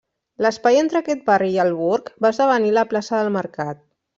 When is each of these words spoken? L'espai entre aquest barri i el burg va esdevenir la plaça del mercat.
L'espai 0.45 0.79
entre 0.83 0.99
aquest 1.03 1.21
barri 1.27 1.51
i 1.57 1.61
el 1.65 1.71
burg 1.81 2.09
va 2.27 2.33
esdevenir 2.35 2.75
la 2.79 2.87
plaça 2.95 3.21
del 3.21 3.35
mercat. 3.41 3.89